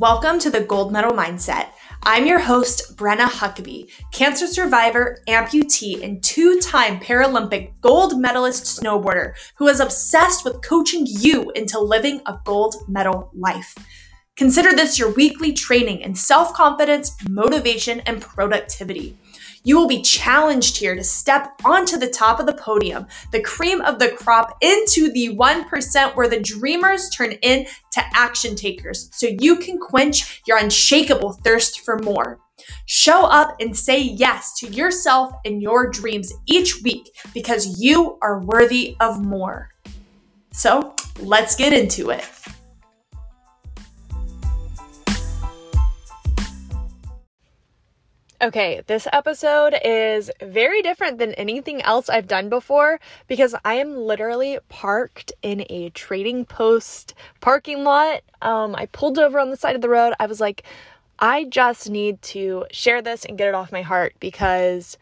[0.00, 1.66] Welcome to the Gold Medal Mindset.
[2.04, 9.34] I'm your host, Brenna Huckaby, cancer survivor, amputee, and two time Paralympic gold medalist snowboarder
[9.56, 13.74] who is obsessed with coaching you into living a gold medal life.
[14.36, 19.18] Consider this your weekly training in self confidence, motivation, and productivity.
[19.62, 23.82] You will be challenged here to step onto the top of the podium, the cream
[23.82, 27.70] of the crop, into the 1% where the dreamers turn into
[28.14, 32.38] action takers so you can quench your unshakable thirst for more.
[32.86, 38.40] Show up and say yes to yourself and your dreams each week because you are
[38.40, 39.70] worthy of more.
[40.52, 42.24] So let's get into it.
[48.42, 52.98] Okay, this episode is very different than anything else I've done before
[53.28, 57.12] because I am literally parked in a trading post
[57.42, 58.22] parking lot.
[58.40, 60.14] Um, I pulled over on the side of the road.
[60.18, 60.62] I was like,
[61.18, 64.96] I just need to share this and get it off my heart because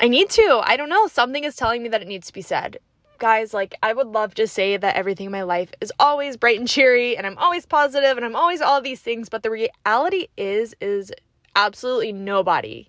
[0.00, 0.62] I need to.
[0.62, 1.08] I don't know.
[1.08, 2.78] Something is telling me that it needs to be said.
[3.18, 6.60] Guys, like, I would love to say that everything in my life is always bright
[6.60, 10.28] and cheery and I'm always positive and I'm always all these things, but the reality
[10.36, 11.12] is, is
[11.56, 12.88] absolutely nobody,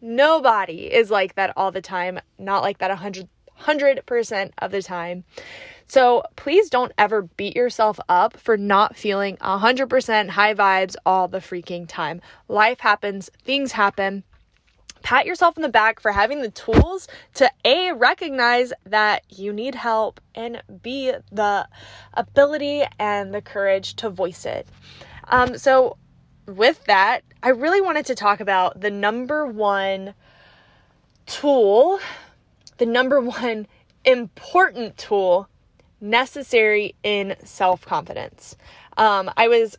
[0.00, 3.28] nobody is like that all the time, not like that 100,
[3.60, 5.24] 100% of the time.
[5.86, 11.38] So please don't ever beat yourself up for not feeling 100% high vibes all the
[11.38, 12.20] freaking time.
[12.46, 14.22] Life happens, things happen.
[15.02, 19.74] Pat yourself in the back for having the tools to A, recognize that you need
[19.74, 21.66] help, and B, the
[22.14, 24.68] ability and the courage to voice it.
[25.26, 25.96] Um, so,
[26.56, 30.14] with that, I really wanted to talk about the number one
[31.26, 32.00] tool,
[32.78, 33.66] the number one
[34.04, 35.48] important tool
[36.00, 38.56] necessary in self confidence.
[38.96, 39.76] Um, I was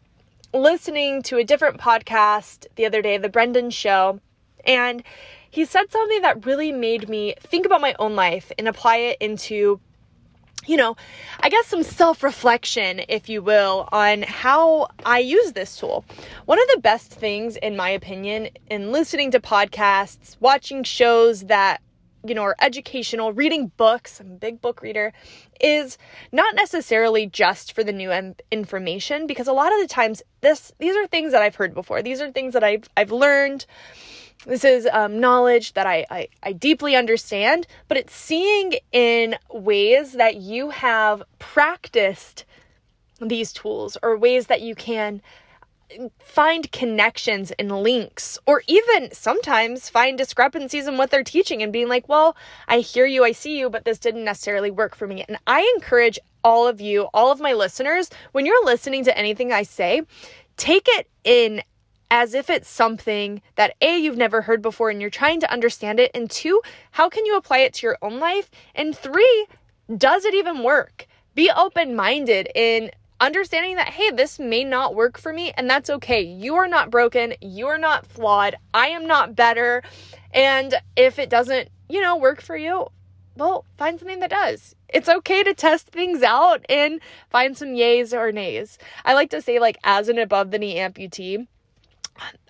[0.54, 4.20] listening to a different podcast the other day, The Brendon Show,
[4.66, 5.04] and
[5.50, 9.18] he said something that really made me think about my own life and apply it
[9.20, 9.80] into
[10.66, 10.96] you know,
[11.40, 16.06] I guess some self reflection, if you will, on how I use this tool.
[16.46, 21.82] One of the best things, in my opinion, in listening to podcasts, watching shows that,
[22.24, 25.14] you know, are educational, reading books, I'm a big book reader,
[25.60, 25.98] is
[26.32, 28.12] not necessarily just for the new
[28.52, 32.04] information because a lot of the times this these are things that I've heard before.
[32.04, 33.66] These are things that I've I've learned
[34.46, 40.14] this is um, knowledge that I, I, I deeply understand, but it's seeing in ways
[40.14, 42.46] that you have practiced
[43.20, 45.22] these tools or ways that you can
[46.20, 51.88] find connections and links or even sometimes find discrepancies in what they're teaching and being
[51.88, 52.36] like, well,
[52.68, 55.26] I hear you, I see you, but this didn't necessarily work for me.
[55.28, 59.52] And I encourage all of you, all of my listeners, when you're listening to anything
[59.52, 60.04] I say,
[60.58, 61.62] take it in
[62.12, 65.98] as if it's something that A, you've never heard before and you're trying to understand
[65.98, 66.62] it, and two,
[66.92, 68.52] how can you apply it to your own life?
[68.76, 69.48] And three,
[69.98, 71.08] does it even work?
[71.36, 75.90] Be open minded in understanding that, hey, this may not work for me, and that's
[75.90, 76.22] okay.
[76.22, 79.82] You are not broken, you are not flawed, I am not better.
[80.34, 82.88] And if it doesn't, you know, work for you,
[83.38, 84.76] well, find something that does.
[84.90, 88.78] It's okay to test things out and find some yays or nays.
[89.06, 91.48] I like to say, like, as an above the knee amputee,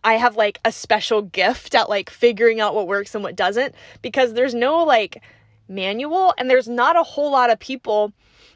[0.04, 3.76] I have like a special gift at like figuring out what works and what doesn't
[4.02, 5.22] because there's no like
[5.68, 8.12] manual and there's not a whole lot of people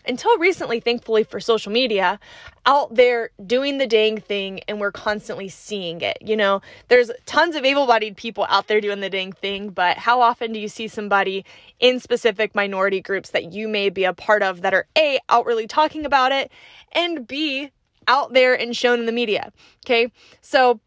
[0.08, 2.20] until recently thankfully for social media
[2.66, 6.62] out there doing the dang thing and we're constantly seeing it you know?
[6.88, 10.60] There's tons of able-bodied people out there doing the dang thing but how often do
[10.60, 11.46] you see somebody
[11.80, 15.68] in specific minority groups that you may be a part of that are a outwardly
[15.68, 16.52] talking about it
[16.92, 17.72] and b
[18.08, 19.52] out there and shown in the media
[19.86, 20.12] okay?
[20.42, 20.80] So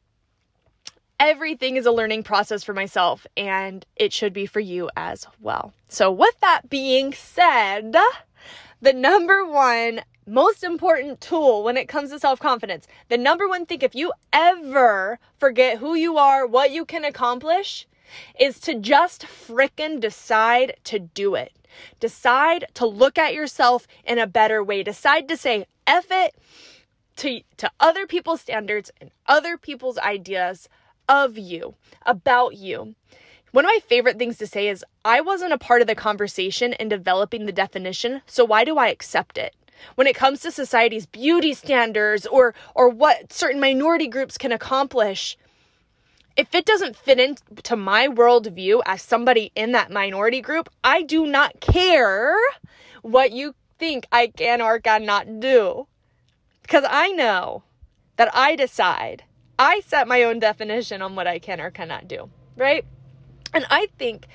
[1.20, 5.72] everything is a learning process for myself and it should be for you as well.
[5.88, 7.96] So, with that being said,
[8.80, 13.66] the number one most important tool when it comes to self confidence, the number one
[13.66, 17.86] thing, if you ever forget who you are, what you can accomplish,
[18.38, 21.52] is to just frickin' decide to do it.
[22.00, 24.82] Decide to look at yourself in a better way.
[24.82, 26.34] Decide to say, F it
[27.16, 30.68] to, to other people's standards and other people's ideas
[31.08, 31.74] of you,
[32.04, 32.94] about you.
[33.52, 36.74] One of my favorite things to say is, I wasn't a part of the conversation
[36.74, 39.54] in developing the definition, so why do I accept it?
[39.94, 45.38] When it comes to society's beauty standards or, or what certain minority groups can accomplish,
[46.36, 51.26] if it doesn't fit into my worldview as somebody in that minority group, I do
[51.26, 52.36] not care
[53.02, 55.86] what you think I can or cannot do.
[56.62, 57.62] Because I know
[58.16, 59.24] that I decide.
[59.58, 62.84] I set my own definition on what I can or cannot do, right?
[63.52, 64.26] And I think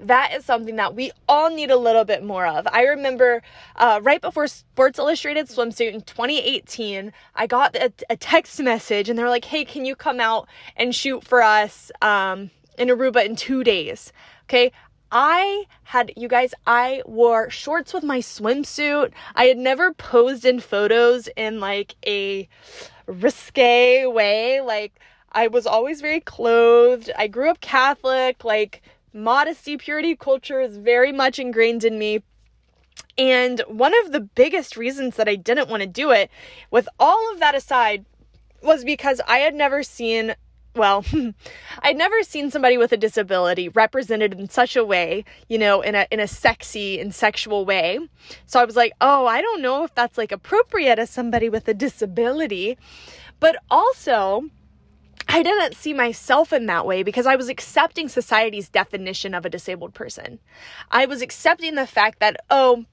[0.00, 2.66] that is something that we all need a little bit more of.
[2.70, 3.42] I remember
[3.76, 9.18] uh, right before Sports Illustrated swimsuit in 2018, I got a, a, text message and
[9.18, 13.24] they were like, hey, can you come out and shoot for us um, in Aruba
[13.24, 14.12] in two days?
[14.44, 14.72] Okay.
[15.10, 19.12] I had, you guys, I wore shorts with my swimsuit.
[19.36, 22.48] I had never posed in photos in like a
[23.06, 24.60] risque way.
[24.60, 24.98] Like,
[25.32, 27.10] I was always very clothed.
[27.16, 28.44] I grew up Catholic.
[28.44, 28.82] Like,
[29.12, 32.22] modesty, purity culture is very much ingrained in me.
[33.18, 36.30] And one of the biggest reasons that I didn't want to do it,
[36.70, 38.04] with all of that aside,
[38.62, 40.34] was because I had never seen,
[40.76, 41.04] well,
[41.82, 45.94] I'd never seen somebody with a disability represented in such a way, you know, in
[45.94, 47.98] a in a sexy and sexual way.
[48.46, 51.66] So I was like, "Oh, I don't know if that's like appropriate as somebody with
[51.68, 52.78] a disability."
[53.40, 54.48] But also,
[55.28, 59.50] I didn't see myself in that way because I was accepting society's definition of a
[59.50, 60.38] disabled person.
[60.90, 62.84] I was accepting the fact that, oh,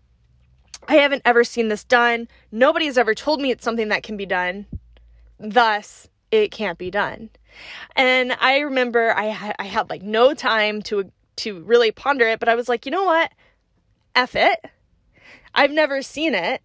[0.87, 2.27] I haven't ever seen this done.
[2.51, 4.65] Nobody has ever told me it's something that can be done.
[5.39, 7.29] Thus, it can't be done.
[7.95, 12.39] And I remember I had, I had like no time to to really ponder it,
[12.39, 13.31] but I was like, you know what?
[14.15, 14.59] F it.
[15.55, 16.61] I've never seen it.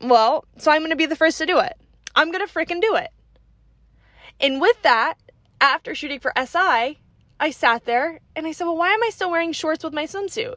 [0.00, 1.76] Well, so I'm going to be the first to do it.
[2.14, 3.10] I'm going to freaking do it.
[4.40, 5.14] And with that,
[5.60, 6.98] after shooting for SI,
[7.38, 10.04] I sat there and I said, Well, why am I still wearing shorts with my
[10.04, 10.56] swimsuit?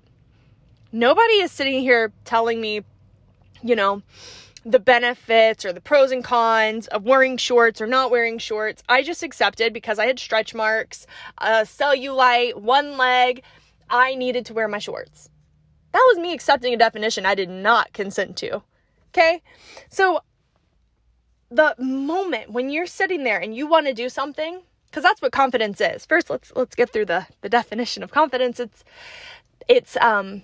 [0.91, 2.81] Nobody is sitting here telling me,
[3.61, 4.01] you know,
[4.65, 8.83] the benefits or the pros and cons of wearing shorts or not wearing shorts.
[8.89, 11.07] I just accepted because I had stretch marks,
[11.37, 13.43] a cellulite, one leg.
[13.89, 15.29] I needed to wear my shorts.
[15.91, 18.61] That was me accepting a definition I did not consent to.
[19.09, 19.41] Okay?
[19.89, 20.21] So
[21.49, 25.31] the moment when you're sitting there and you want to do something because that's what
[25.31, 28.83] confidence is first let's let's get through the the definition of confidence it's
[29.67, 30.43] it's um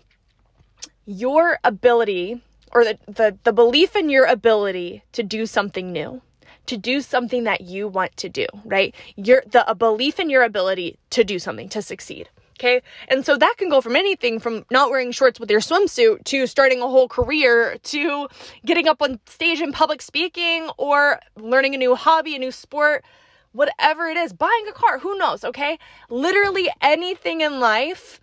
[1.05, 2.41] your ability
[2.75, 6.21] or the the, the belief in your ability to do something new
[6.67, 10.43] to do something that you want to do right your the a belief in your
[10.43, 12.81] ability to do something to succeed Okay.
[13.09, 16.47] And so that can go from anything from not wearing shorts with your swimsuit to
[16.47, 18.29] starting a whole career to
[18.65, 23.03] getting up on stage in public speaking or learning a new hobby, a new sport,
[23.51, 25.43] whatever it is, buying a car, who knows?
[25.43, 25.77] Okay.
[26.09, 28.21] Literally anything in life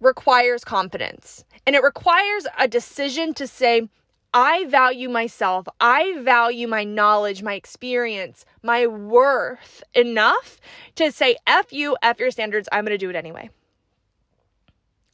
[0.00, 3.88] requires confidence and it requires a decision to say,
[4.32, 5.66] I value myself.
[5.80, 10.60] I value my knowledge, my experience, my worth enough
[10.96, 13.50] to say, F you, F your standards, I'm going to do it anyway.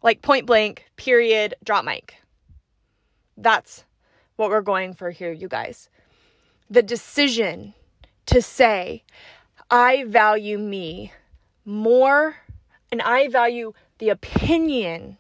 [0.03, 2.15] Like point blank, period, drop mic.
[3.37, 3.85] That's
[4.37, 5.89] what we're going for here, you guys.
[6.69, 7.75] The decision
[8.27, 9.03] to say,
[9.71, 11.13] I value me
[11.65, 12.37] more
[12.93, 15.19] and I value the opinion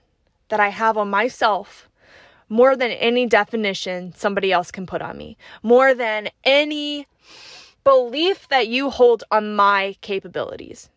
[0.48, 1.88] that I have on myself
[2.48, 7.06] more than any definition somebody else can put on me, more than any
[7.84, 10.88] belief that you hold on my capabilities.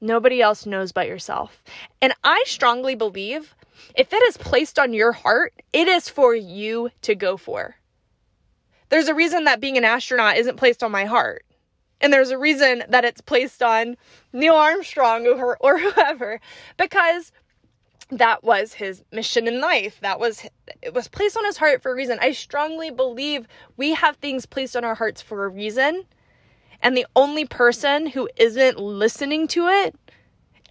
[0.00, 1.62] Nobody else knows but yourself.
[2.00, 3.54] And I strongly believe
[3.94, 7.76] if it is placed on your heart, it is for you to go for.
[8.88, 11.44] There's a reason that being an astronaut isn't placed on my heart.
[12.00, 13.96] And there's a reason that it's placed on
[14.32, 16.40] Neil Armstrong or, or whoever,
[16.76, 17.32] because
[18.10, 20.00] that was his mission in life.
[20.00, 20.44] That was
[20.82, 22.18] it was placed on his heart for a reason.
[22.20, 26.04] I strongly believe we have things placed on our hearts for a reason.
[26.82, 29.94] And the only person who isn't listening to it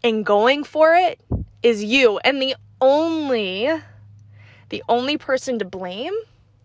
[0.03, 1.19] and going for it
[1.61, 2.17] is you.
[2.19, 3.69] And the only
[4.69, 6.13] the only person to blame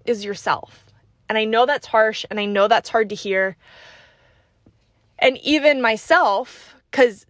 [0.04, 0.84] is yourself.
[1.28, 3.56] And I know that's harsh and I know that's hard to hear.
[5.24, 7.24] And even myself cuz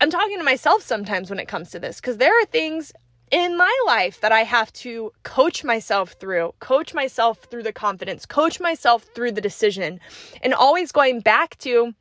[0.00, 2.92] I'm talking to myself sometimes when it comes to this because there are things
[3.32, 8.26] in my life that I have to coach myself through, coach myself through the confidence,
[8.26, 9.98] coach myself through the decision,
[10.40, 11.94] and always going back to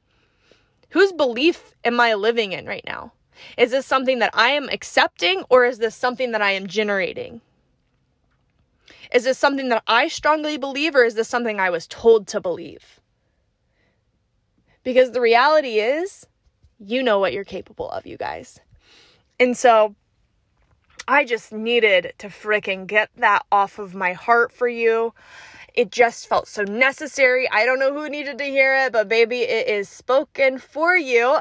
[0.91, 3.11] whose belief am I living in right now?
[3.57, 7.41] Is this something that I am accepting or is this something that I am generating?
[9.11, 12.39] Is this something that I strongly believe or is this something I was told to
[12.39, 12.99] believe?
[14.83, 16.25] Because the reality is,
[16.79, 18.59] you know what you're capable of, you guys.
[19.39, 19.95] And so
[21.07, 25.13] I just needed to freaking get that off of my heart for you.
[25.74, 27.50] It just felt so necessary.
[27.50, 31.38] I don't know who needed to hear it, but baby, it is spoken for you.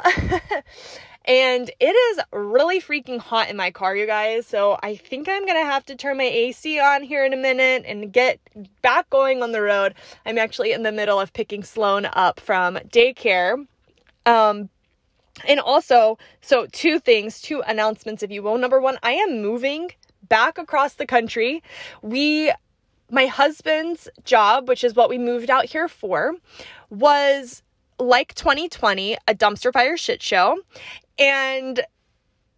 [1.28, 4.47] And it is really freaking hot in my car, you guys.
[4.47, 7.37] So I think I'm going to have to turn my AC on here in a
[7.37, 8.40] minute and get
[8.80, 9.94] back going on the road.
[10.25, 13.66] I'm actually in the middle of picking Sloan up from daycare.
[14.25, 14.70] Um,
[15.47, 18.56] and also, so two things, two announcements, if you will.
[18.56, 19.90] Number one, I am moving
[20.30, 21.62] back across the country.
[22.00, 22.52] We,
[23.11, 26.32] my husband's job, which is what we moved out here for,
[26.88, 27.62] was
[27.99, 30.58] like 2020, a dumpster fire shit show.
[31.18, 31.80] And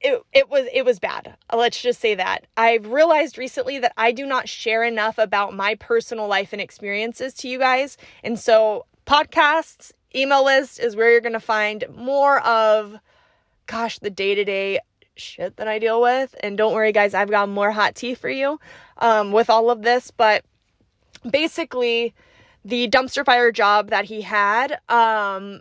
[0.00, 1.36] it, it was it was bad.
[1.54, 2.46] Let's just say that.
[2.56, 7.34] I've realized recently that I do not share enough about my personal life and experiences
[7.34, 7.96] to you guys.
[8.24, 12.98] And so podcasts, email list is where you're going to find more of
[13.66, 14.80] gosh, the day-to-day
[15.14, 16.34] shit that I deal with.
[16.42, 18.58] And don't worry, guys, I've got more hot tea for you
[18.98, 20.10] um, with all of this.
[20.10, 20.44] But
[21.30, 22.12] basically,
[22.64, 25.60] the dumpster fire job that he had, um,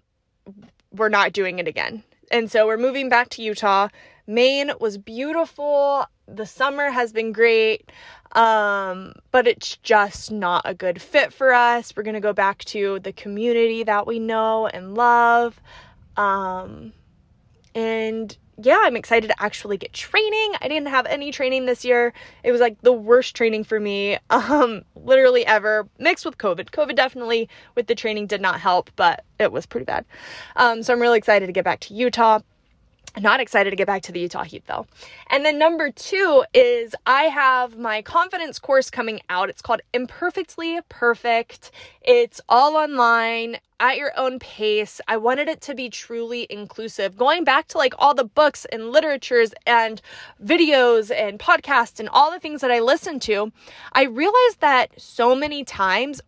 [0.92, 2.04] we're not doing it again.
[2.32, 3.90] And so we're moving back to Utah.
[4.28, 6.06] Maine was beautiful.
[6.28, 7.92] The summer has been great.
[8.34, 11.94] Um, but it's just not a good fit for us.
[11.96, 15.60] We're going to go back to the community that we know and love.
[16.16, 16.94] Um,
[17.74, 20.54] and yeah, I'm excited to actually get training.
[20.62, 22.14] I didn't have any training this year.
[22.44, 26.70] It was like the worst training for me, um, literally ever, mixed with COVID.
[26.72, 30.06] COVID definitely with the training did not help, but it was pretty bad.
[30.56, 32.40] Um, so I'm really excited to get back to Utah.
[33.20, 34.88] Not excited to get back to the Utah Heat though.
[35.30, 39.50] And then number two is I have my confidence course coming out.
[39.50, 41.72] It's called Imperfectly Perfect.
[42.02, 45.02] It's all online at your own pace.
[45.08, 47.18] I wanted it to be truly inclusive.
[47.18, 50.02] Going back to like all the books and literatures and
[50.44, 53.52] videos and podcasts and all the things that I listen to,
[53.94, 56.22] I realized that so many times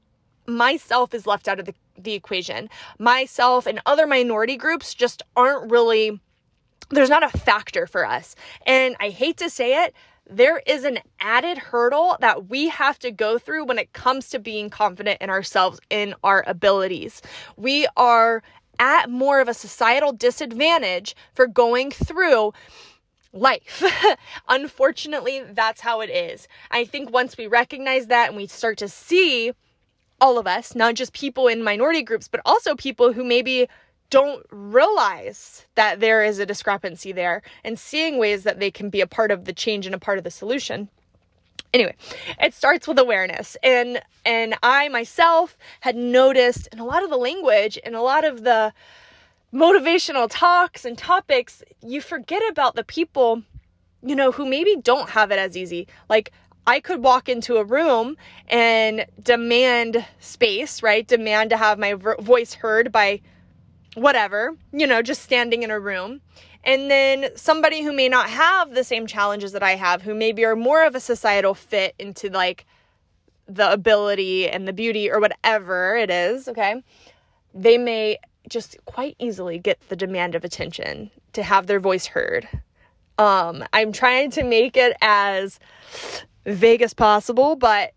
[0.45, 2.69] myself is left out of the, the equation.
[2.99, 6.19] Myself and other minority groups just aren't really
[6.91, 8.35] there's not a factor for us.
[8.65, 9.93] And I hate to say it,
[10.29, 14.39] there is an added hurdle that we have to go through when it comes to
[14.39, 17.21] being confident in ourselves, in our abilities.
[17.57, 18.43] We are
[18.79, 22.53] at more of a societal disadvantage for going through
[23.33, 23.83] life.
[24.49, 26.47] Unfortunately, that's how it is.
[26.71, 29.51] I think once we recognize that and we start to see
[30.19, 33.67] all of us, not just people in minority groups, but also people who maybe
[34.11, 39.01] don't realize that there is a discrepancy there and seeing ways that they can be
[39.01, 40.87] a part of the change and a part of the solution.
[41.73, 41.95] Anyway
[42.39, 43.57] it starts with awareness.
[43.63, 48.23] And and i myself had noticed in a lot of the language and a lot
[48.23, 48.71] of the
[49.51, 53.41] motivational talks and topics you forget about the people
[54.03, 55.87] you know who maybe don't have it as easy.
[56.09, 56.31] Like
[56.67, 61.07] I could walk into a room and demand space, right?
[61.07, 63.21] Demand to have my voice heard by
[63.95, 66.21] whatever, you know, just standing in a room.
[66.63, 70.45] And then somebody who may not have the same challenges that I have, who maybe
[70.45, 72.65] are more of a societal fit into like
[73.47, 76.83] the ability and the beauty or whatever it is, okay?
[77.53, 78.17] They may
[78.47, 82.47] just quite easily get the demand of attention to have their voice heard.
[83.17, 85.59] Um, I'm trying to make it as
[86.45, 87.93] vague as possible, but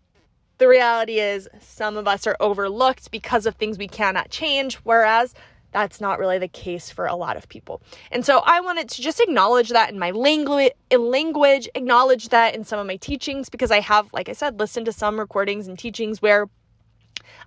[0.57, 5.33] the reality is some of us are overlooked because of things we cannot change, whereas
[5.75, 7.81] that's not really the case for a lot of people.
[8.09, 12.63] And so I wanted to just acknowledge that in my language, language, acknowledge that in
[12.63, 15.77] some of my teachings because I have, like I said, listened to some recordings and
[15.77, 16.47] teachings where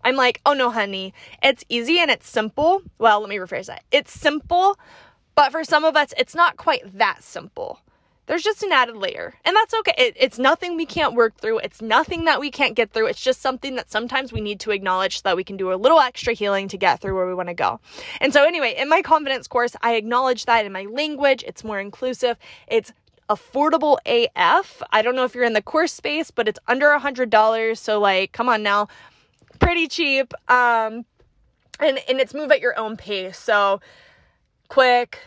[0.04, 2.82] I'm like, oh no, honey, it's easy and it's simple.
[2.98, 3.82] Well, let me rephrase that.
[3.90, 4.78] It's simple,
[5.34, 7.80] but for some of us, it's not quite that simple
[8.28, 9.34] there's just an added layer.
[9.44, 9.94] And that's okay.
[9.98, 11.58] It, it's nothing we can't work through.
[11.60, 13.06] It's nothing that we can't get through.
[13.06, 15.74] It's just something that sometimes we need to acknowledge so that we can do a
[15.74, 17.80] little extra healing to get through where we want to go.
[18.20, 21.80] And so, anyway, in my confidence course, I acknowledge that in my language, it's more
[21.80, 22.36] inclusive.
[22.68, 22.92] It's
[23.30, 24.82] affordable AF.
[24.92, 27.80] I don't know if you're in the course space, but it's under a hundred dollars.
[27.80, 28.88] So like, come on now,
[29.58, 30.34] pretty cheap.
[30.50, 31.06] Um,
[31.80, 33.38] and and it's move at your own pace.
[33.38, 33.80] So
[34.68, 35.18] quick,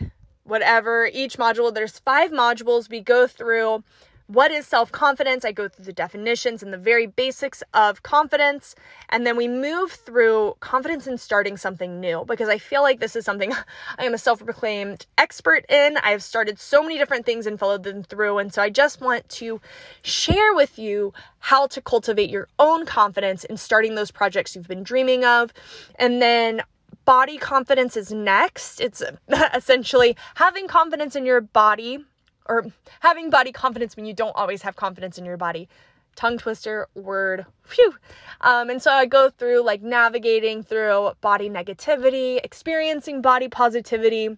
[0.44, 1.72] whatever, each module.
[1.72, 2.90] There's five modules.
[2.90, 3.84] We go through
[4.32, 5.44] what is self confidence.
[5.44, 8.74] I go through the definitions and the very basics of confidence.
[9.10, 13.14] And then we move through confidence in starting something new because I feel like this
[13.14, 13.52] is something
[13.98, 15.98] I am a self proclaimed expert in.
[15.98, 18.38] I've started so many different things and followed them through.
[18.38, 19.60] And so I just want to
[20.02, 24.82] share with you how to cultivate your own confidence in starting those projects you've been
[24.82, 25.52] dreaming of.
[25.96, 26.62] And then
[27.04, 28.80] body confidence is next.
[28.80, 29.02] It's
[29.54, 32.04] essentially having confidence in your body
[32.46, 32.66] or
[33.00, 35.68] having body confidence when you don't always have confidence in your body.
[36.14, 37.46] Tongue twister word.
[37.64, 37.94] Phew.
[38.42, 44.36] Um, and so I go through like navigating through body negativity, experiencing body positivity,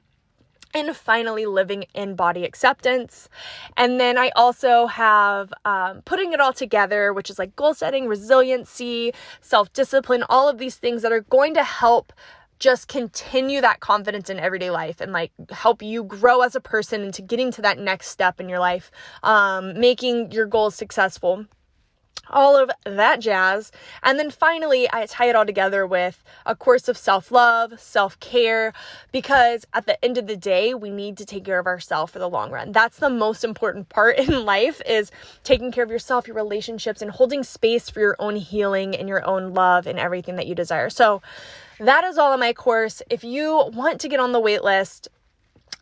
[0.74, 3.28] and finally living in body acceptance.
[3.76, 8.08] And then I also have um, putting it all together, which is like goal setting,
[8.08, 12.12] resiliency, self discipline, all of these things that are going to help
[12.64, 17.02] just continue that confidence in everyday life and like help you grow as a person
[17.02, 18.90] into getting to that next step in your life,
[19.22, 21.44] um, making your goals successful
[22.30, 23.70] all of that jazz.
[24.02, 28.18] And then finally, I tie it all together with a course of self love, self
[28.20, 28.72] care,
[29.12, 32.18] because at the end of the day, we need to take care of ourselves for
[32.18, 32.72] the long run.
[32.72, 35.10] That's the most important part in life is
[35.42, 39.22] taking care of yourself, your relationships, and holding space for your own healing and your
[39.26, 40.88] own love and everything that you desire.
[40.88, 41.20] So,
[41.78, 43.02] that is all in my course.
[43.10, 45.08] If you want to get on the wait list,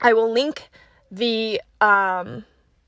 [0.01, 0.71] I will link
[1.11, 2.45] the um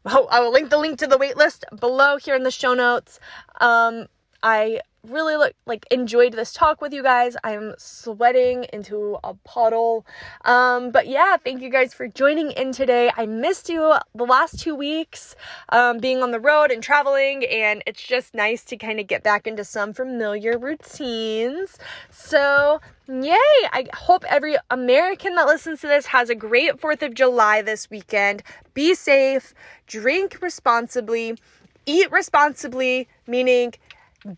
[0.07, 3.21] Oh, I will link the link to the waitlist below here in the show notes.
[3.61, 4.07] Um,
[4.45, 7.35] I really look like enjoyed this talk with you guys.
[7.45, 10.07] I'm sweating into a puddle.
[10.45, 13.11] Um, but yeah, thank you guys for joining in today.
[13.17, 15.35] I missed you the last two weeks,
[15.71, 19.23] um, being on the road and traveling, and it's just nice to kind of get
[19.23, 21.79] back into some familiar routines.
[22.11, 23.35] So Yay!
[23.35, 27.91] I hope every American that listens to this has a great 4th of July this
[27.91, 28.43] weekend.
[28.73, 29.53] Be safe,
[29.87, 31.37] drink responsibly,
[31.85, 33.75] eat responsibly, meaning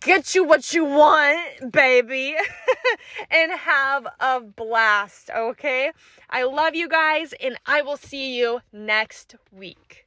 [0.01, 2.35] get you what you want, baby,
[3.31, 5.93] and have a blast, okay?
[6.29, 10.06] I love you guys, and I will see you next week.